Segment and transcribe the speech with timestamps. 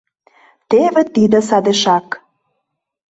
[0.69, 2.07] Теве тиде садешак